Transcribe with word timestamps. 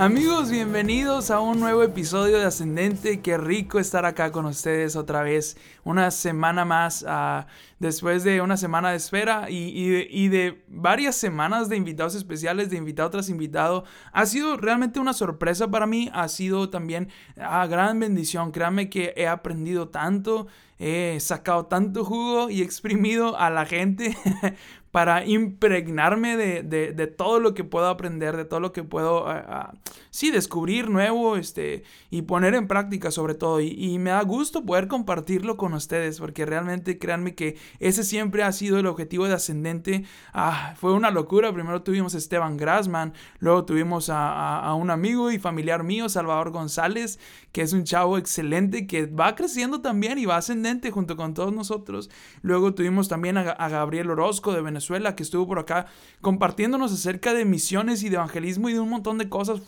Amigos, 0.00 0.48
bienvenidos 0.52 1.32
a 1.32 1.40
un 1.40 1.58
nuevo 1.58 1.82
episodio 1.82 2.38
de 2.38 2.44
Ascendente. 2.44 3.20
Qué 3.20 3.36
rico 3.36 3.80
estar 3.80 4.06
acá 4.06 4.30
con 4.30 4.46
ustedes 4.46 4.94
otra 4.94 5.22
vez. 5.22 5.56
Una 5.82 6.12
semana 6.12 6.64
más 6.64 7.02
uh, 7.02 7.44
después 7.80 8.22
de 8.22 8.40
una 8.40 8.56
semana 8.56 8.92
de 8.92 8.96
espera 8.96 9.50
y, 9.50 10.28
de, 10.28 10.62
varias 10.68 11.16
semanas 11.16 11.68
de 11.68 11.76
invitados 11.76 12.14
especiales, 12.14 12.70
de 12.70 12.76
invitado 12.76 13.10
tras 13.10 13.28
invitado. 13.28 13.82
Ha 14.12 14.24
sido 14.26 14.56
realmente 14.56 15.00
una 15.00 15.14
sorpresa 15.14 15.68
para 15.68 15.88
mí. 15.88 16.10
Ha 16.14 16.28
sido 16.28 16.70
también 16.70 17.08
a 17.36 17.66
uh, 17.66 17.68
gran 17.68 17.98
bendición. 17.98 18.52
Créanme 18.52 18.88
que 18.88 19.14
he 19.16 19.26
aprendido 19.26 19.88
tanto 19.88 20.46
he 20.78 21.18
sacado 21.18 21.66
tanto 21.66 22.04
jugo 22.04 22.50
y 22.50 22.62
exprimido 22.62 23.36
a 23.36 23.50
la 23.50 23.66
gente 23.66 24.16
para 24.90 25.26
impregnarme 25.26 26.36
de, 26.36 26.62
de, 26.62 27.06
todo 27.06 27.40
lo 27.40 27.52
que 27.52 27.62
puedo 27.62 27.88
aprender, 27.88 28.36
de 28.36 28.44
todo 28.44 28.60
lo 28.60 28.72
que 28.72 28.84
puedo, 28.84 29.24
uh, 29.24 29.28
uh, 29.28 29.78
sí, 30.10 30.30
descubrir 30.30 30.88
nuevo 30.88 31.36
este, 31.36 31.82
y 32.10 32.22
poner 32.22 32.54
en 32.54 32.68
práctica 32.68 33.10
sobre 33.10 33.34
todo. 33.34 33.60
Y, 33.60 33.98
me 33.98 34.10
da 34.10 34.22
gusto 34.22 34.64
poder 34.64 34.88
compartirlo 34.88 35.56
con 35.56 35.74
ustedes, 35.74 36.18
porque 36.20 36.46
realmente 36.46 36.98
créanme 36.98 37.34
que 37.34 37.58
ese 37.80 38.02
siempre 38.02 38.42
ha 38.42 38.52
sido 38.52 38.78
el 38.78 38.86
objetivo 38.86 39.26
de 39.26 39.34
Ascendente. 39.34 40.04
Ah, 40.32 40.74
fue 40.76 40.94
una 40.94 41.10
locura. 41.10 41.52
Primero 41.52 41.82
tuvimos 41.82 42.14
a 42.14 42.18
Esteban 42.18 42.56
Grassman, 42.56 43.12
luego 43.40 43.64
tuvimos 43.64 44.08
a, 44.08 44.32
a, 44.32 44.60
a 44.60 44.74
un 44.74 44.90
amigo 44.90 45.30
y 45.30 45.38
familiar 45.38 45.84
mío, 45.84 46.08
Salvador 46.08 46.50
González, 46.50 47.18
que 47.52 47.62
es 47.62 47.72
un 47.72 47.84
chavo 47.84 48.16
excelente 48.16 48.86
que 48.86 49.06
va 49.06 49.34
creciendo 49.34 49.80
también 49.80 50.18
y 50.18 50.26
va 50.26 50.36
ascendente 50.36 50.90
junto 50.90 51.16
con 51.16 51.34
todos 51.34 51.52
nosotros. 51.52 52.08
Luego 52.42 52.74
tuvimos 52.74 53.08
también 53.08 53.36
a, 53.36 53.42
a 53.50 53.68
Gabriel 53.68 54.10
Orozco 54.10 54.52
de 54.52 54.62
Venezuela 54.62 54.77
Venezuela, 54.78 55.16
que 55.16 55.22
estuvo 55.22 55.46
por 55.46 55.58
acá 55.58 55.86
compartiéndonos 56.20 56.92
acerca 56.92 57.34
de 57.34 57.44
misiones 57.44 58.02
y 58.02 58.08
de 58.08 58.16
evangelismo 58.16 58.68
y 58.68 58.72
de 58.74 58.80
un 58.80 58.88
montón 58.88 59.18
de 59.18 59.28
cosas. 59.28 59.60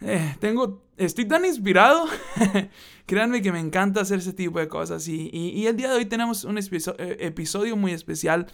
Eh, 0.00 0.36
tengo, 0.38 0.82
estoy 0.96 1.26
tan 1.26 1.44
inspirado. 1.44 2.06
Créanme 3.06 3.42
que 3.42 3.50
me 3.50 3.58
encanta 3.58 4.00
hacer 4.00 4.20
ese 4.20 4.32
tipo 4.32 4.60
de 4.60 4.68
cosas. 4.68 5.08
Y, 5.08 5.30
y, 5.32 5.66
el 5.66 5.76
día 5.76 5.90
de 5.90 5.96
hoy 5.96 6.06
tenemos 6.06 6.44
un 6.44 6.56
eh, 6.58 7.16
episodio 7.20 7.76
muy 7.76 7.92
especial. 7.92 8.46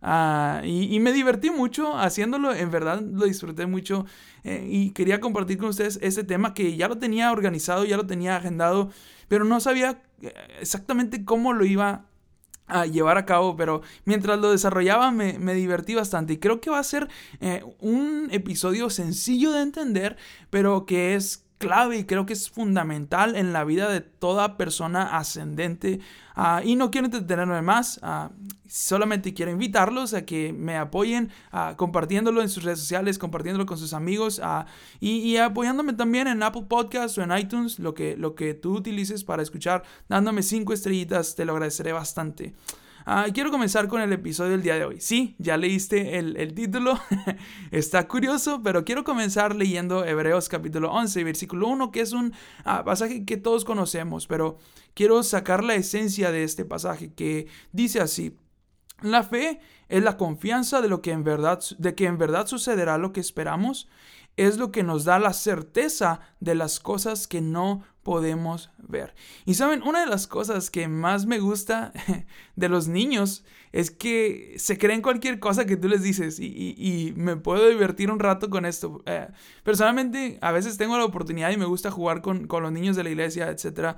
Uh, 0.00 0.62
y, 0.64 1.00
me 1.00 1.12
divertí 1.12 1.50
mucho 1.50 1.96
haciéndolo, 1.96 2.54
en 2.54 2.70
verdad 2.70 3.00
lo 3.00 3.24
disfruté 3.24 3.64
mucho 3.64 4.04
eh, 4.42 4.68
y 4.70 4.90
quería 4.90 5.18
compartir 5.18 5.56
con 5.56 5.70
ustedes 5.70 5.98
este 6.02 6.24
tema 6.24 6.52
que 6.52 6.76
ya 6.76 6.88
lo 6.88 6.98
tenía 6.98 7.32
organizado, 7.32 7.86
ya 7.86 7.96
lo 7.96 8.04
tenía 8.04 8.36
agendado, 8.36 8.90
pero 9.28 9.46
no 9.46 9.60
sabía 9.60 10.02
exactamente 10.60 11.24
cómo 11.24 11.54
lo 11.54 11.64
iba 11.64 12.04
a 12.66 12.86
llevar 12.86 13.18
a 13.18 13.26
cabo, 13.26 13.56
pero 13.56 13.82
mientras 14.04 14.38
lo 14.38 14.50
desarrollaba 14.50 15.10
me, 15.10 15.38
me, 15.38 15.54
divertí 15.54 15.94
bastante. 15.94 16.34
Y 16.34 16.38
creo 16.38 16.60
que 16.60 16.70
va 16.70 16.78
a 16.78 16.84
ser 16.84 17.08
eh, 17.40 17.62
un 17.80 18.28
episodio 18.30 18.90
sencillo 18.90 19.52
de 19.52 19.62
entender, 19.62 20.16
pero 20.50 20.86
que 20.86 21.14
es 21.14 21.43
clave 21.58 21.98
y 21.98 22.04
creo 22.04 22.26
que 22.26 22.32
es 22.32 22.50
fundamental 22.50 23.36
en 23.36 23.52
la 23.52 23.64
vida 23.64 23.88
de 23.88 24.00
toda 24.00 24.56
persona 24.56 25.16
ascendente. 25.16 26.00
Uh, 26.36 26.66
y 26.66 26.74
no 26.74 26.90
quiero 26.90 27.06
entretenerme 27.06 27.62
más, 27.62 28.00
uh, 28.02 28.28
solamente 28.66 29.34
quiero 29.34 29.52
invitarlos 29.52 30.14
a 30.14 30.24
que 30.24 30.52
me 30.52 30.76
apoyen 30.76 31.30
uh, 31.52 31.76
compartiéndolo 31.76 32.42
en 32.42 32.48
sus 32.48 32.64
redes 32.64 32.80
sociales, 32.80 33.18
compartiéndolo 33.18 33.66
con 33.66 33.78
sus 33.78 33.92
amigos 33.92 34.40
y, 34.98 35.18
y, 35.18 35.36
apoyándome 35.36 35.92
también 35.92 36.26
en 36.26 36.42
Apple 36.42 36.64
Podcasts 36.68 37.16
o 37.18 37.22
en 37.22 37.36
iTunes, 37.36 37.78
lo 37.78 37.94
que, 37.94 38.16
lo 38.16 38.34
que 38.34 38.54
tú 38.54 38.74
utilices 38.74 39.22
para 39.22 39.42
escuchar, 39.42 39.84
dándome 40.08 40.42
cinco 40.42 40.72
estrellitas, 40.72 41.36
te 41.36 41.44
lo 41.44 41.52
agradeceré 41.52 41.92
bastante. 41.92 42.54
Uh, 43.06 43.30
quiero 43.34 43.50
comenzar 43.50 43.86
con 43.86 44.00
el 44.00 44.10
episodio 44.14 44.52
del 44.52 44.62
día 44.62 44.76
de 44.76 44.86
hoy. 44.86 44.98
Sí, 44.98 45.36
ya 45.38 45.58
leíste 45.58 46.18
el, 46.18 46.54
título, 46.54 46.98
está 47.70 48.08
curioso, 48.08 48.62
pero 48.62 48.84
quiero 48.86 49.04
comenzar 49.04 49.54
leyendo 49.54 50.06
Hebreos 50.06 50.48
capítulo 50.48 50.90
11, 50.90 51.22
versículo 51.22 51.68
1, 51.68 51.90
que 51.90 52.00
es 52.00 52.12
un 52.12 52.32
uh, 52.64 52.82
pasaje 52.82 53.26
que 53.26 53.36
todos 53.36 53.66
conocemos, 53.66 54.26
pero 54.26 54.56
quiero 54.94 55.22
sacar 55.22 55.62
la 55.62 55.74
esencia 55.74 56.30
de 56.30 56.44
este 56.44 56.64
pasaje 56.64 57.12
que 57.12 57.46
dice 57.72 58.00
así. 58.00 58.38
La 59.02 59.22
fe 59.22 59.60
es 59.90 60.02
la 60.02 60.16
confianza 60.16 60.80
de 60.80 60.88
lo 60.88 61.02
que 61.02 61.10
en 61.10 61.24
verdad 61.24 61.60
de 61.78 61.94
que 61.94 62.06
en 62.06 62.16
verdad 62.16 62.46
sucederá 62.46 62.96
lo 62.96 63.12
que 63.12 63.20
esperamos, 63.20 63.86
es 64.36 64.56
lo 64.56 64.72
que 64.72 64.82
nos 64.82 65.04
da 65.04 65.18
la 65.18 65.34
certeza 65.34 66.20
de 66.40 66.54
las 66.54 66.80
cosas 66.80 67.28
que 67.28 67.42
no 67.42 67.82
podemos 68.04 68.70
ver. 68.78 69.14
Y 69.44 69.54
saben, 69.54 69.82
una 69.82 70.00
de 70.00 70.06
las 70.06 70.28
cosas 70.28 70.70
que 70.70 70.86
más 70.86 71.26
me 71.26 71.40
gusta 71.40 71.92
de 72.56 72.68
los 72.68 72.86
niños 72.86 73.44
es 73.72 73.90
que 73.90 74.54
se 74.58 74.78
creen 74.78 75.02
cualquier 75.02 75.40
cosa 75.40 75.64
que 75.64 75.76
tú 75.76 75.88
les 75.88 76.02
dices 76.02 76.38
y, 76.38 77.12
me 77.16 77.34
puedo 77.36 77.68
divertir 77.68 78.10
un 78.12 78.20
rato 78.20 78.48
con 78.48 78.66
esto. 78.66 79.02
Eh, 79.06 79.26
personalmente, 79.64 80.38
a 80.42 80.52
veces 80.52 80.76
tengo 80.76 80.96
la 80.96 81.04
oportunidad 81.04 81.50
y 81.50 81.56
me 81.56 81.64
gusta 81.64 81.90
jugar 81.90 82.22
con, 82.22 82.46
con 82.46 82.62
los 82.62 82.70
niños 82.70 82.94
de 82.94 83.02
la 83.02 83.10
iglesia, 83.10 83.48
etcétera. 83.48 83.96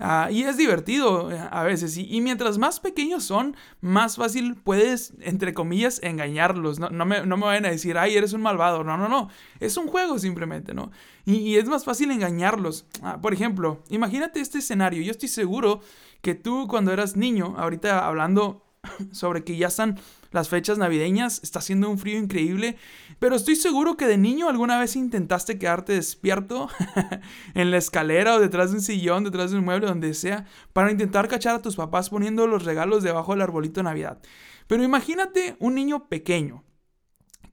Uh, 0.00 0.30
y 0.30 0.42
es 0.42 0.56
divertido 0.56 1.30
eh, 1.30 1.40
a 1.50 1.62
veces. 1.62 1.96
Y, 1.96 2.20
mientras 2.20 2.58
más 2.58 2.80
pequeños 2.80 3.24
son, 3.24 3.56
más 3.80 4.16
fácil 4.16 4.56
puedes, 4.56 5.14
entre 5.20 5.54
comillas, 5.54 6.00
engañarlos. 6.02 6.78
No, 6.78 6.90
no, 6.90 7.04
me, 7.06 7.24
no 7.24 7.36
me 7.36 7.46
a 7.46 7.60
decir, 7.60 7.96
ay, 7.96 8.16
eres 8.16 8.32
un 8.32 8.42
malvado. 8.42 8.82
No, 8.82 8.96
no, 8.96 9.08
no. 9.08 9.28
Es 9.60 9.76
un 9.76 9.86
juego 9.86 10.18
simplemente, 10.18 10.74
¿no? 10.74 10.90
Y, 11.24 11.36
y 11.36 11.56
es 11.56 11.68
más 11.68 11.84
fácil 11.84 12.10
engañarlos. 12.10 12.86
Uh, 13.02 13.20
por 13.20 13.32
ejemplo, 13.32 13.82
imagínate 13.88 14.40
este 14.40 14.58
escenario. 14.58 15.02
Yo 15.02 15.12
estoy 15.12 15.28
seguro 15.28 15.80
que 16.22 16.34
tú 16.34 16.66
cuando 16.68 16.92
eras 16.92 17.16
niño, 17.16 17.54
ahorita 17.56 18.06
hablando 18.06 18.64
sobre 19.12 19.44
que 19.44 19.56
ya 19.56 19.68
están 19.68 19.98
las 20.34 20.48
fechas 20.48 20.78
navideñas, 20.78 21.40
está 21.44 21.60
haciendo 21.60 21.88
un 21.88 21.96
frío 21.96 22.18
increíble, 22.18 22.76
pero 23.20 23.36
estoy 23.36 23.54
seguro 23.54 23.96
que 23.96 24.08
de 24.08 24.18
niño 24.18 24.48
alguna 24.48 24.80
vez 24.80 24.96
intentaste 24.96 25.60
quedarte 25.60 25.92
despierto 25.92 26.68
en 27.54 27.70
la 27.70 27.76
escalera 27.76 28.34
o 28.34 28.40
detrás 28.40 28.70
de 28.70 28.78
un 28.78 28.82
sillón, 28.82 29.22
detrás 29.22 29.52
de 29.52 29.58
un 29.58 29.64
mueble, 29.64 29.86
donde 29.86 30.12
sea, 30.12 30.44
para 30.72 30.90
intentar 30.90 31.28
cachar 31.28 31.54
a 31.54 31.62
tus 31.62 31.76
papás 31.76 32.10
poniendo 32.10 32.48
los 32.48 32.64
regalos 32.64 33.04
debajo 33.04 33.30
del 33.30 33.42
arbolito 33.42 33.78
de 33.78 33.84
Navidad. 33.84 34.20
Pero 34.66 34.82
imagínate 34.82 35.56
un 35.60 35.76
niño 35.76 36.08
pequeño. 36.08 36.64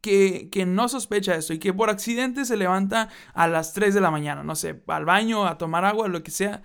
Que, 0.02 0.50
que, 0.52 0.66
no 0.66 0.90
sospecha 0.90 1.36
esto 1.36 1.54
y 1.54 1.60
que 1.60 1.76
por 1.76 1.92
accidente 1.92 2.46
se 2.46 2.58
levanta 2.58 3.10
a 3.36 3.48
las 3.48 3.74
3 3.74 3.94
de 3.94 4.02
la 4.02 4.10
mañana, 4.10 4.44
no 4.44 4.56
sé, 4.56 4.82
al 4.88 5.06
baño, 5.06 5.46
a 5.46 5.60
tomar 5.60 5.86
agua, 5.86 6.08
lo 6.08 6.24
que 6.24 6.32
sea, 6.32 6.64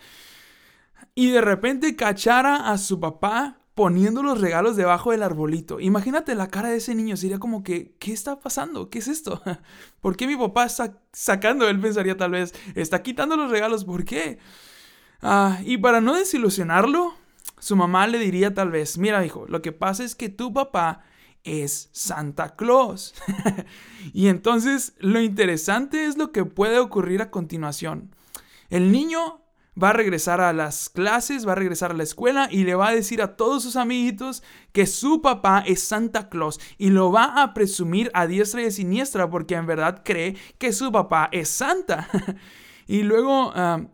y 1.15 1.28
de 1.28 1.43
repente 1.43 1.97
cachara 1.97 2.71
a 2.71 2.78
su 2.78 2.99
papá 2.99 3.66
poniendo 3.76 4.22
los 4.22 4.41
regalos 4.41 4.75
debajo 4.75 5.10
del 5.10 5.22
arbolito. 5.22 5.81
Imagínate 5.81 6.34
la 6.34 6.48
cara 6.48 6.70
de 6.70 6.78
ese 6.78 6.94
niño, 6.94 7.14
sería 7.14 7.38
como 7.38 7.62
que, 7.62 7.94
¿qué 7.98 8.10
está 8.10 8.41
pasando? 8.41 8.88
¿Qué 8.88 9.00
es 9.00 9.06
esto? 9.06 9.42
¿Por 10.00 10.16
qué 10.16 10.26
mi 10.26 10.34
papá 10.34 10.64
está 10.64 10.98
sacando? 11.12 11.69
Él 11.69 11.78
pensaría 11.78 12.16
tal 12.16 12.31
vez, 12.31 12.54
está 12.75 13.03
quitando 13.03 13.37
los 13.37 13.50
regalos, 13.50 13.84
¿por 13.84 14.06
qué? 14.06 14.38
Ah, 15.20 15.61
y 15.62 15.76
para 15.76 16.00
no 16.00 16.14
desilusionarlo, 16.14 17.12
su 17.58 17.76
mamá 17.76 18.06
le 18.06 18.19
diría 18.19 18.55
tal 18.55 18.70
vez, 18.70 18.96
mira 18.96 19.26
hijo, 19.26 19.44
lo 19.46 19.61
que 19.61 19.73
pasa 19.73 20.05
es 20.05 20.14
que 20.14 20.31
tu 20.31 20.55
papá 20.55 21.05
es 21.44 21.90
Santa 21.93 22.56
Claus. 22.56 23.12
y 24.14 24.29
entonces 24.29 24.94
lo 25.00 25.20
interesante 25.20 26.06
es 26.06 26.17
lo 26.17 26.32
que 26.32 26.46
puede 26.46 26.79
ocurrir 26.79 27.20
a 27.20 27.31
continuación. 27.31 28.17
El 28.70 28.90
niño 28.90 29.43
va 29.81 29.90
a 29.90 29.93
regresar 29.93 30.40
a 30.40 30.52
las 30.52 30.88
clases, 30.88 31.46
va 31.46 31.52
a 31.52 31.56
regresar 31.56 31.90
a 31.90 31.94
la 31.94 32.02
escuela 32.02 32.49
y 32.50 32.64
le 32.64 32.75
va 32.75 32.88
a 32.88 32.94
decir 32.94 33.23
a 33.23 33.37
todos 33.37 33.62
sus 33.62 33.76
amiguitos 33.76 34.43
que 34.73 34.87
su 34.87 35.20
papá 35.23 35.62
es 35.67 35.82
Santa 35.82 36.28
Claus 36.28 36.58
y 36.78 36.90
lo 36.90 37.12
va 37.12 37.43
a 37.43 37.55
presumir 37.55 38.11
a 38.14 38.26
diestra 38.26 38.62
y 38.62 38.67
a 38.67 38.70
siniestra 38.70 39.28
porque 39.31 39.55
en 39.55 39.67
verdad 39.67 40.02
cree 40.05 40.37
que 40.58 40.73
su 40.73 40.90
papá 40.90 41.28
es 41.32 41.49
Santa. 41.49 42.08
y 42.87 43.02
luego... 43.02 43.50
Uh, 43.50 43.87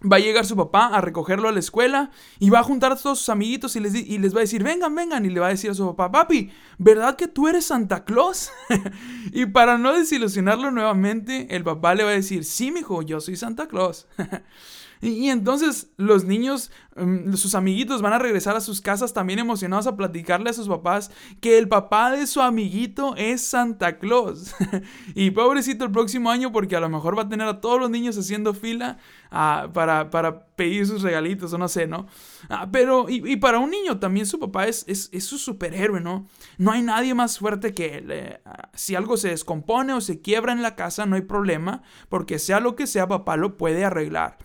Va 0.00 0.18
a 0.18 0.20
llegar 0.20 0.46
su 0.46 0.54
papá 0.54 0.86
a 0.86 1.00
recogerlo 1.00 1.48
a 1.48 1.52
la 1.52 1.58
escuela 1.58 2.12
y 2.38 2.50
va 2.50 2.60
a 2.60 2.62
juntar 2.62 2.92
a 2.92 2.96
todos 2.96 3.18
sus 3.18 3.30
amiguitos 3.30 3.74
y 3.74 3.80
les, 3.80 3.96
y 3.96 4.18
les 4.18 4.32
va 4.32 4.38
a 4.38 4.42
decir, 4.42 4.62
vengan, 4.62 4.94
vengan. 4.94 5.26
Y 5.26 5.28
le 5.28 5.40
va 5.40 5.48
a 5.48 5.50
decir 5.50 5.70
a 5.70 5.74
su 5.74 5.84
papá, 5.86 6.12
papi, 6.12 6.52
¿verdad 6.78 7.16
que 7.16 7.26
tú 7.26 7.48
eres 7.48 7.64
Santa 7.64 8.04
Claus? 8.04 8.52
y 9.32 9.46
para 9.46 9.76
no 9.76 9.92
desilusionarlo 9.92 10.70
nuevamente, 10.70 11.48
el 11.50 11.64
papá 11.64 11.96
le 11.96 12.04
va 12.04 12.10
a 12.10 12.12
decir, 12.12 12.44
sí, 12.44 12.70
mijo, 12.70 13.02
yo 13.02 13.20
soy 13.20 13.34
Santa 13.34 13.66
Claus. 13.66 14.06
Y, 15.00 15.28
entonces 15.28 15.90
los 15.96 16.24
niños, 16.24 16.70
mm, 16.96 17.34
sus 17.34 17.54
amiguitos 17.54 18.02
van 18.02 18.12
a 18.12 18.18
regresar 18.18 18.56
a 18.56 18.60
sus 18.60 18.80
casas 18.80 19.12
también 19.12 19.38
emocionados 19.38 19.86
a 19.86 19.96
platicarle 19.96 20.50
a 20.50 20.52
sus 20.52 20.68
papás 20.68 21.10
que 21.40 21.58
el 21.58 21.68
papá 21.68 22.10
de 22.10 22.26
su 22.26 22.40
amiguito 22.40 23.14
es 23.16 23.42
Santa 23.42 23.98
Claus. 23.98 24.54
y 25.14 25.30
pobrecito 25.30 25.84
el 25.84 25.92
próximo 25.92 26.30
año 26.30 26.52
porque 26.52 26.76
a 26.76 26.80
lo 26.80 26.88
mejor 26.88 27.16
va 27.16 27.22
a 27.22 27.28
tener 27.28 27.46
a 27.46 27.60
todos 27.60 27.80
los 27.80 27.90
niños 27.90 28.18
haciendo 28.18 28.54
fila 28.54 28.98
ah, 29.30 29.68
para, 29.72 30.10
para, 30.10 30.46
pedir 30.58 30.86
sus 30.88 31.02
regalitos 31.02 31.52
o 31.52 31.58
no 31.58 31.68
sé, 31.68 31.86
¿no? 31.86 32.08
Ah, 32.48 32.68
pero, 32.72 33.06
y, 33.08 33.36
para 33.36 33.60
un 33.60 33.70
niño 33.70 34.00
también 34.00 34.26
su 34.26 34.40
papá 34.40 34.66
es, 34.66 34.84
es, 34.88 35.08
es, 35.12 35.24
su 35.24 35.38
superhéroe, 35.38 36.00
¿no? 36.00 36.26
No 36.56 36.72
hay 36.72 36.82
nadie 36.82 37.14
más 37.14 37.38
fuerte 37.38 37.74
que 37.74 37.98
él. 37.98 38.10
Eh, 38.10 38.40
ah, 38.44 38.70
si 38.74 38.96
algo 38.96 39.16
se 39.16 39.28
descompone 39.28 39.92
o 39.92 40.00
se 40.00 40.20
quiebra 40.20 40.52
en 40.52 40.62
la 40.62 40.74
casa, 40.74 41.06
no 41.06 41.14
hay 41.14 41.22
problema, 41.22 41.82
porque 42.08 42.40
sea 42.40 42.58
lo 42.58 42.74
que 42.74 42.88
sea, 42.88 43.06
papá 43.06 43.36
lo 43.36 43.56
puede 43.56 43.84
arreglar. 43.84 44.38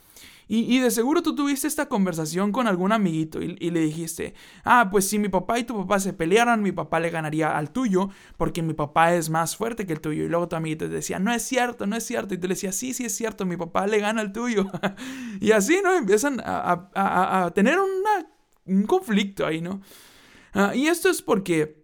Y, 0.48 0.80
de 0.80 0.92
seguro 0.92 1.24
tú 1.24 1.36
tuviste 1.36 1.68
esta 1.68 1.88
conversación 1.88 2.52
con 2.52 2.68
algún 2.68 2.92
amiguito 2.92 3.42
y, 3.42 3.70
le 3.70 3.80
dijiste, 3.80 4.34
ah, 4.64 4.90
pues 4.92 5.08
si 5.08 5.18
mi 5.18 5.30
papá 5.30 5.58
y 5.60 5.64
tu 5.64 5.76
papá 5.76 6.00
se 6.00 6.14
pelearan, 6.14 6.62
mi 6.62 6.72
papá 6.72 7.00
le 7.00 7.10
ganaría 7.10 7.58
al 7.58 7.72
tuyo 7.72 8.10
porque 8.38 8.62
mi 8.62 8.74
papá 8.74 9.16
es 9.16 9.30
más 9.30 9.56
fuerte 9.56 9.86
que 9.86 9.94
el 9.94 10.02
tuyo. 10.02 10.26
Y 10.26 10.28
luego 10.28 10.48
tu 10.48 10.56
amiguito 10.56 10.86
te 10.86 10.96
decía, 10.96 11.20
no 11.20 11.34
es 11.34 11.44
cierto, 11.44 11.88
no 11.88 11.96
es 11.96 12.04
cierto. 12.04 12.34
Y 12.34 12.38
tú 12.38 12.48
le 12.48 12.56
decías, 12.56 12.76
sí, 12.76 12.94
sí 12.94 13.06
es 13.06 13.16
cierto, 13.16 13.46
mi 13.46 13.58
papá 13.58 13.88
le 13.88 14.00
gana 14.00 14.22
al 14.22 14.34
tuyo. 14.34 14.70
y 15.40 15.52
así, 15.52 15.80
¿no? 15.84 15.96
Empiezan 15.96 16.42
a, 16.44 17.52
tener 17.56 17.78
un 18.66 18.84
conflicto 18.84 19.46
ahí, 19.46 19.62
¿no? 19.62 19.82
Ah, 20.54 20.76
y 20.76 20.88
esto 20.88 21.10
es 21.10 21.22
porque 21.22 21.84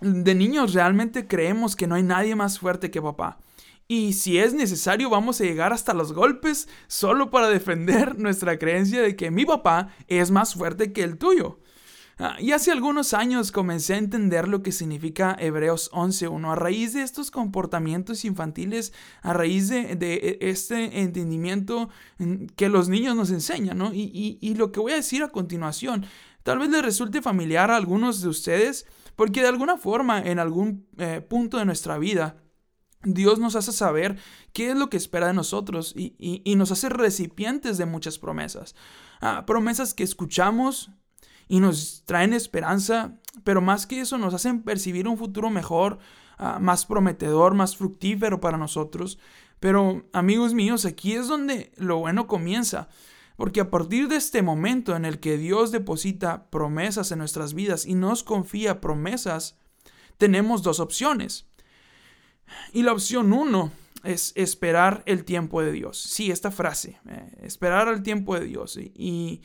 de 0.00 0.34
niños 0.34 0.74
realmente 0.74 1.26
creemos 1.26 1.76
que 1.76 1.86
no 1.86 1.94
hay 1.94 2.02
nadie 2.02 2.36
más 2.36 2.58
fuerte 2.58 2.90
que 2.90 3.02
papá. 3.02 3.38
Y 3.86 4.14
si 4.14 4.38
es 4.38 4.54
necesario, 4.54 5.10
vamos 5.10 5.40
a 5.40 5.44
llegar 5.44 5.72
hasta 5.72 5.92
los 5.92 6.12
golpes 6.12 6.68
solo 6.86 7.30
para 7.30 7.48
defender 7.48 8.18
nuestra 8.18 8.58
creencia 8.58 9.02
de 9.02 9.16
que 9.16 9.30
mi 9.30 9.44
papá 9.44 9.88
es 10.08 10.30
más 10.30 10.54
fuerte 10.54 10.92
que 10.92 11.02
el 11.02 11.18
tuyo. 11.18 11.58
Ah, 12.16 12.36
y 12.38 12.52
hace 12.52 12.70
algunos 12.70 13.12
años 13.12 13.50
comencé 13.50 13.94
a 13.94 13.98
entender 13.98 14.46
lo 14.46 14.62
que 14.62 14.70
significa 14.70 15.36
Hebreos 15.36 15.90
11.1 15.90 16.52
a 16.52 16.54
raíz 16.54 16.92
de 16.92 17.02
estos 17.02 17.32
comportamientos 17.32 18.24
infantiles, 18.24 18.92
a 19.22 19.32
raíz 19.32 19.68
de, 19.68 19.90
e, 20.00 20.38
este 20.40 21.00
entendimiento 21.00 21.88
mm, 22.18 22.46
que 22.54 22.68
los 22.68 22.88
niños 22.88 23.16
nos 23.16 23.30
enseñan, 23.30 23.78
¿no? 23.78 23.90
Y, 23.92 24.54
lo 24.54 24.70
que 24.70 24.78
voy 24.78 24.92
a 24.92 24.96
decir 24.96 25.24
a 25.24 25.28
continuación, 25.28 26.06
tal 26.44 26.60
vez 26.60 26.70
les 26.70 26.82
resulte 26.82 27.20
familiar 27.20 27.72
a 27.72 27.76
algunos 27.76 28.22
de 28.22 28.28
ustedes, 28.28 28.86
porque 29.16 29.42
de 29.42 29.48
alguna 29.48 29.76
forma, 29.76 30.22
en 30.22 30.38
algún 30.38 30.86
eh, 30.98 31.20
punto 31.28 31.58
de 31.58 31.64
nuestra 31.64 31.98
vida, 31.98 32.43
Dios 33.04 33.38
nos 33.38 33.56
hace 33.56 33.72
saber 33.72 34.16
qué 34.52 34.70
es 34.70 34.76
lo 34.76 34.90
que 34.90 34.96
espera 34.96 35.26
de 35.26 35.34
nosotros 35.34 35.94
y, 35.96 36.42
nos 36.56 36.72
hace 36.72 36.88
recipientes 36.88 37.78
de 37.78 37.86
muchas 37.86 38.18
promesas. 38.18 38.74
Ah, 39.20 39.44
promesas 39.46 39.94
que 39.94 40.04
escuchamos 40.04 40.90
y 41.48 41.60
nos 41.60 42.02
traen 42.06 42.32
esperanza, 42.32 43.18
pero 43.44 43.60
más 43.60 43.86
que 43.86 44.00
eso 44.00 44.18
nos 44.18 44.34
hacen 44.34 44.62
percibir 44.62 45.08
un 45.08 45.18
futuro 45.18 45.50
mejor, 45.50 45.98
ah, 46.38 46.58
más 46.60 46.86
prometedor, 46.86 47.54
más 47.54 47.76
fructífero 47.76 48.40
para 48.40 48.58
nosotros. 48.58 49.18
Pero 49.60 50.04
amigos 50.12 50.54
míos, 50.54 50.84
aquí 50.84 51.14
es 51.14 51.28
donde 51.28 51.72
lo 51.76 51.98
bueno 51.98 52.26
comienza. 52.26 52.88
Porque 53.36 53.60
a 53.60 53.70
partir 53.70 54.08
de 54.08 54.16
este 54.16 54.42
momento 54.42 54.94
en 54.94 55.04
el 55.04 55.18
que 55.18 55.36
Dios 55.36 55.72
deposita 55.72 56.48
promesas 56.50 57.10
en 57.10 57.18
nuestras 57.18 57.54
vidas 57.54 57.84
y 57.84 57.94
nos 57.94 58.22
confía 58.22 58.80
promesas, 58.80 59.58
tenemos 60.18 60.62
dos 60.62 60.78
opciones. 60.78 61.46
Y 62.72 62.82
la 62.82 62.92
opción 62.92 63.32
uno 63.32 63.72
es 64.04 64.32
esperar 64.36 65.02
el 65.06 65.24
tiempo 65.24 65.62
de 65.62 65.72
Dios. 65.72 65.98
Sí, 65.98 66.30
esta 66.30 66.50
frase, 66.50 66.98
eh, 67.08 67.38
esperar 67.42 67.88
el 67.88 68.02
tiempo 68.02 68.38
de 68.38 68.44
Dios 68.46 68.78
y, 68.78 69.40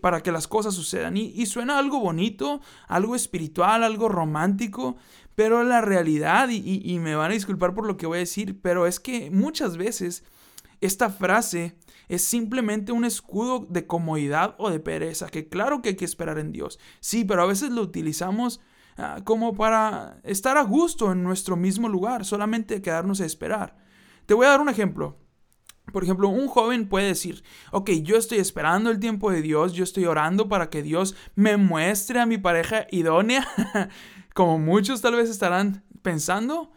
para 0.00 0.22
que 0.22 0.32
las 0.32 0.48
cosas 0.48 0.74
sucedan. 0.74 1.16
Y, 1.16 1.44
suena 1.46 1.78
algo 1.78 2.00
bonito, 2.00 2.60
algo 2.88 3.14
espiritual, 3.14 3.82
algo 3.82 4.08
romántico, 4.08 4.96
pero 5.34 5.62
la 5.64 5.80
realidad, 5.80 6.48
y, 6.48 6.80
y 6.84 6.98
me 6.98 7.14
van 7.14 7.32
a 7.32 7.34
disculpar 7.34 7.74
por 7.74 7.86
lo 7.86 7.96
que 7.96 8.06
voy 8.06 8.16
a 8.16 8.20
decir, 8.20 8.60
pero 8.62 8.86
es 8.86 9.00
que 9.00 9.30
muchas 9.30 9.76
veces 9.76 10.24
esta 10.80 11.10
frase 11.10 11.76
es 12.08 12.22
simplemente 12.22 12.92
un 12.92 13.04
escudo 13.04 13.66
de 13.68 13.86
comodidad 13.86 14.54
o 14.58 14.70
de 14.70 14.80
pereza, 14.80 15.28
que 15.28 15.48
claro 15.48 15.82
que 15.82 15.90
hay 15.90 15.96
que 15.96 16.04
esperar 16.04 16.38
en 16.38 16.52
Dios. 16.52 16.78
Sí, 17.00 17.24
pero 17.24 17.42
a 17.42 17.46
veces 17.46 17.70
lo 17.70 17.82
utilizamos 17.82 18.60
Ah, 18.98 19.20
como 19.24 19.54
para 19.54 20.20
estar 20.22 20.56
a 20.56 20.62
gusto 20.62 21.12
en 21.12 21.22
nuestro 21.22 21.56
mismo 21.56 21.88
lugar, 21.88 22.24
solamente 22.24 22.80
quedarnos 22.80 23.20
a 23.20 23.26
esperar. 23.26 23.76
Te 24.24 24.32
voy 24.32 24.46
a 24.46 24.50
dar 24.50 24.60
un 24.60 24.70
ejemplo. 24.70 25.18
Por 25.92 26.02
ejemplo, 26.02 26.28
un 26.28 26.48
joven 26.48 26.88
puede 26.88 27.08
decir, 27.08 27.44
ok, 27.72 27.90
yo 28.02 28.16
estoy 28.16 28.38
esperando 28.38 28.90
el 28.90 28.98
tiempo 28.98 29.30
de 29.30 29.42
Dios, 29.42 29.72
yo 29.72 29.84
estoy 29.84 30.06
orando 30.06 30.48
para 30.48 30.68
que 30.68 30.82
Dios 30.82 31.14
me 31.34 31.56
muestre 31.56 32.18
a 32.18 32.26
mi 32.26 32.38
pareja 32.38 32.86
idónea, 32.90 33.46
como 34.34 34.58
muchos 34.58 35.00
tal 35.00 35.14
vez 35.14 35.30
estarán 35.30 35.84
pensando, 36.02 36.72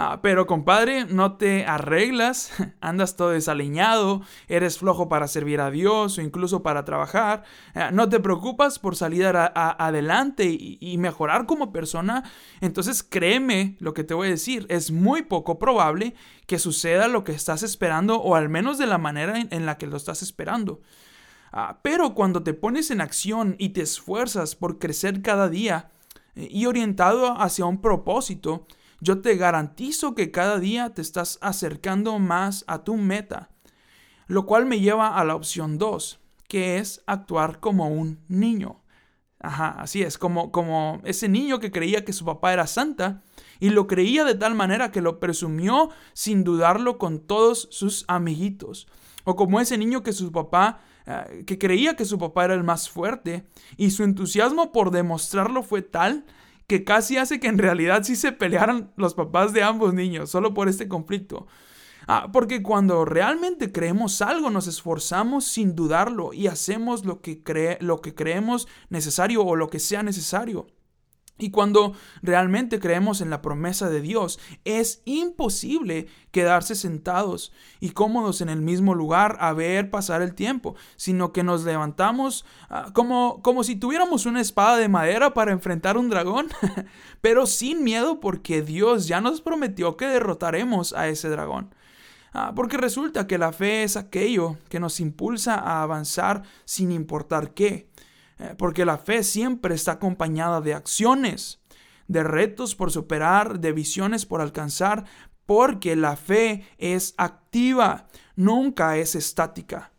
Ah, 0.00 0.20
pero 0.22 0.46
compadre, 0.46 1.06
no 1.06 1.38
te 1.38 1.66
arreglas, 1.66 2.52
andas 2.80 3.16
todo 3.16 3.30
desaliñado, 3.30 4.22
eres 4.46 4.78
flojo 4.78 5.08
para 5.08 5.26
servir 5.26 5.60
a 5.60 5.72
Dios 5.72 6.18
o 6.18 6.20
incluso 6.20 6.62
para 6.62 6.84
trabajar, 6.84 7.42
ah, 7.74 7.90
no 7.90 8.08
te 8.08 8.20
preocupas 8.20 8.78
por 8.78 8.94
salir 8.94 9.26
adelante 9.26 10.44
y, 10.44 10.78
y, 10.80 10.98
mejorar 10.98 11.46
como 11.46 11.72
persona, 11.72 12.22
entonces 12.60 13.02
créeme 13.02 13.76
lo 13.80 13.92
que 13.92 14.04
te 14.04 14.14
voy 14.14 14.28
a 14.28 14.30
decir, 14.30 14.66
es 14.68 14.92
muy 14.92 15.22
poco 15.22 15.58
probable 15.58 16.14
que 16.46 16.60
suceda 16.60 17.08
lo 17.08 17.24
que 17.24 17.32
estás 17.32 17.64
esperando 17.64 18.22
o 18.22 18.36
al 18.36 18.48
menos 18.48 18.78
de 18.78 18.86
la 18.86 18.98
manera 18.98 19.34
en, 19.50 19.66
la 19.66 19.78
que 19.78 19.88
lo 19.88 19.96
estás 19.96 20.22
esperando. 20.22 20.80
Ah, 21.50 21.80
pero 21.82 22.14
cuando 22.14 22.44
te 22.44 22.54
pones 22.54 22.92
en 22.92 23.00
acción 23.00 23.56
y 23.58 23.70
te 23.70 23.80
esfuerzas 23.80 24.54
por 24.54 24.78
crecer 24.78 25.22
cada 25.22 25.48
día 25.48 25.90
eh, 26.36 26.46
y 26.48 26.66
orientado 26.66 27.36
hacia 27.40 27.64
un 27.64 27.80
propósito, 27.80 28.64
yo 29.00 29.20
te 29.20 29.36
garantizo 29.36 30.14
que 30.14 30.30
cada 30.30 30.58
día 30.58 30.90
te 30.90 31.02
estás 31.02 31.38
acercando 31.40 32.18
más 32.18 32.64
a 32.66 32.84
tu 32.84 32.96
meta, 32.96 33.50
lo 34.26 34.46
cual 34.46 34.66
me 34.66 34.80
lleva 34.80 35.16
a 35.16 35.24
la 35.24 35.34
opción 35.34 35.78
2, 35.78 36.20
que 36.48 36.78
es 36.78 37.02
actuar 37.06 37.60
como 37.60 37.88
un 37.88 38.20
niño. 38.28 38.82
Ajá, 39.40 39.76
así 39.78 40.02
es, 40.02 40.18
como, 40.18 40.50
como 40.50 41.00
ese 41.04 41.28
niño 41.28 41.60
que 41.60 41.70
creía 41.70 42.04
que 42.04 42.12
su 42.12 42.24
papá 42.24 42.52
era 42.52 42.66
santa 42.66 43.22
y 43.60 43.70
lo 43.70 43.86
creía 43.86 44.24
de 44.24 44.34
tal 44.34 44.56
manera 44.56 44.90
que 44.90 45.00
lo 45.00 45.20
presumió 45.20 45.90
sin 46.12 46.42
dudarlo 46.42 46.98
con 46.98 47.20
todos 47.20 47.68
sus 47.70 48.04
amiguitos. 48.08 48.88
O 49.22 49.36
como 49.36 49.60
ese 49.60 49.78
niño 49.78 50.02
que 50.02 50.12
su 50.12 50.32
papá, 50.32 50.80
eh, 51.06 51.44
que 51.46 51.56
creía 51.56 51.94
que 51.94 52.04
su 52.04 52.18
papá 52.18 52.46
era 52.46 52.54
el 52.54 52.64
más 52.64 52.90
fuerte 52.90 53.46
y 53.76 53.92
su 53.92 54.02
entusiasmo 54.02 54.72
por 54.72 54.90
demostrarlo 54.90 55.62
fue 55.62 55.82
tal 55.82 56.24
que 56.68 56.84
casi 56.84 57.16
hace 57.16 57.40
que 57.40 57.48
en 57.48 57.58
realidad 57.58 58.04
sí 58.04 58.14
se 58.14 58.30
pelearan 58.30 58.92
los 58.96 59.14
papás 59.14 59.52
de 59.52 59.62
ambos 59.62 59.94
niños, 59.94 60.30
solo 60.30 60.54
por 60.54 60.68
este 60.68 60.86
conflicto. 60.86 61.46
Ah, 62.06 62.28
porque 62.32 62.62
cuando 62.62 63.04
realmente 63.04 63.72
creemos 63.72 64.22
algo, 64.22 64.50
nos 64.50 64.66
esforzamos 64.66 65.46
sin 65.46 65.74
dudarlo 65.74 66.32
y 66.32 66.46
hacemos 66.46 67.04
lo 67.04 67.20
que, 67.20 67.42
cree, 67.42 67.78
lo 67.80 68.00
que 68.00 68.14
creemos 68.14 68.68
necesario 68.90 69.44
o 69.44 69.56
lo 69.56 69.68
que 69.68 69.78
sea 69.78 70.02
necesario. 70.02 70.66
Y 71.38 71.50
cuando 71.50 71.94
realmente 72.20 72.80
creemos 72.80 73.20
en 73.20 73.30
la 73.30 73.40
promesa 73.42 73.88
de 73.88 74.00
Dios, 74.00 74.40
es 74.64 75.02
imposible 75.04 76.08
quedarse 76.32 76.74
sentados 76.74 77.52
y 77.80 77.90
cómodos 77.90 78.40
en 78.40 78.48
el 78.48 78.60
mismo 78.60 78.94
lugar 78.94 79.36
a 79.40 79.52
ver 79.52 79.90
pasar 79.90 80.20
el 80.20 80.34
tiempo, 80.34 80.74
sino 80.96 81.32
que 81.32 81.44
nos 81.44 81.64
levantamos 81.64 82.44
ah, 82.70 82.90
como, 82.92 83.40
como 83.42 83.62
si 83.62 83.76
tuviéramos 83.76 84.26
una 84.26 84.40
espada 84.40 84.76
de 84.76 84.88
madera 84.88 85.32
para 85.32 85.52
enfrentar 85.52 85.96
un 85.96 86.10
dragón, 86.10 86.48
pero 87.20 87.46
sin 87.46 87.84
miedo 87.84 88.18
porque 88.18 88.62
Dios 88.62 89.06
ya 89.06 89.20
nos 89.20 89.40
prometió 89.40 89.96
que 89.96 90.06
derrotaremos 90.06 90.92
a 90.92 91.08
ese 91.08 91.28
dragón. 91.28 91.74
Ah, 92.32 92.52
porque 92.54 92.76
resulta 92.76 93.26
que 93.26 93.38
la 93.38 93.52
fe 93.52 93.84
es 93.84 93.96
aquello 93.96 94.58
que 94.68 94.80
nos 94.80 95.00
impulsa 95.00 95.54
a 95.54 95.82
avanzar 95.82 96.42
sin 96.64 96.92
importar 96.92 97.54
qué. 97.54 97.88
Eh, 98.38 98.54
porque 98.56 98.84
la 98.84 98.98
fe 98.98 99.24
siempre 99.24 99.74
está 99.74 99.92
acompañada 99.92 100.60
de 100.60 100.74
acciones, 100.74 101.60
de 102.06 102.22
retos 102.22 102.74
por 102.74 102.90
superar, 102.90 103.60
de 103.60 103.72
visiones 103.72 104.26
por 104.26 104.40
alcanzar, 104.40 105.04
porque 105.44 105.96
la 105.96 106.16
fe 106.16 106.64
es 106.78 107.14
activa, 107.16 108.08
nunca 108.36 108.96
es 108.96 109.14
estática. 109.14 109.92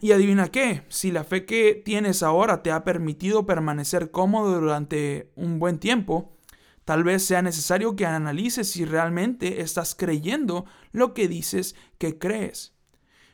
Y 0.00 0.12
adivina 0.12 0.48
qué, 0.48 0.84
si 0.88 1.10
la 1.10 1.24
fe 1.24 1.44
que 1.44 1.74
tienes 1.84 2.22
ahora 2.22 2.62
te 2.62 2.70
ha 2.70 2.84
permitido 2.84 3.44
permanecer 3.44 4.10
cómodo 4.10 4.60
durante 4.60 5.32
un 5.34 5.58
buen 5.58 5.78
tiempo, 5.78 6.36
tal 6.84 7.04
vez 7.04 7.24
sea 7.24 7.42
necesario 7.42 7.96
que 7.96 8.06
analices 8.06 8.70
si 8.70 8.84
realmente 8.84 9.60
estás 9.60 9.94
creyendo 9.94 10.64
lo 10.92 11.12
que 11.12 11.28
dices 11.28 11.74
que 11.98 12.18
crees. 12.18 12.74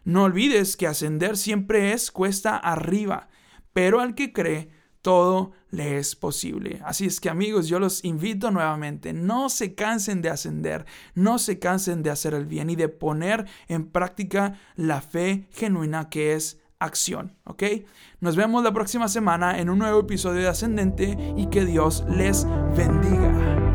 No 0.05 0.25
olvides 0.25 0.77
que 0.77 0.89
ascender 0.89 1.37
siempre 1.37 1.93
es 1.93 2.11
cuesta 2.11 2.57
arriba 2.57 3.29
pero 3.73 4.01
al 4.01 4.15
que 4.15 4.33
cree, 4.33 4.71
todo 5.03 5.53
le 5.71 5.99
es 5.99 6.15
posible. 6.15 6.81
Así 6.85 7.07
es 7.07 7.21
que 7.21 7.29
amigos, 7.29 7.69
yo 7.69 7.79
los 7.79 8.05
invito 8.05 8.51
nuevamente, 8.51 9.13
no 9.13 9.49
se 9.49 9.75
cansen 9.75 10.23
de 10.23 10.31
ascender, 10.31 10.87
no 11.15 11.39
se 11.39 11.59
cansen 11.59 12.03
de 12.03 12.11
hacer 12.11 12.35
el 12.35 12.47
bien 12.47 12.71
y 12.71 12.77
de 12.77 12.89
poner 12.89 13.47
en 13.69 13.87
práctica 13.91 14.59
la 14.77 15.01
fe 15.01 15.49
genuina 15.51 16.09
que 16.09 16.35
es 16.35 16.61
acción, 16.79 17.37
¿ok? 17.45 17.63
Nos 18.21 18.37
vemos 18.37 18.63
la 18.65 18.73
próxima 18.73 19.09
semana 19.09 19.59
en 19.59 19.71
un 19.71 19.79
nuevo 19.79 20.01
episodio 20.01 20.43
de 20.43 20.49
Ascendente 20.49 21.17
y 21.37 21.47
que 21.47 21.65
Dios 21.65 22.05
les 22.09 22.47
bendiga. 22.77 23.72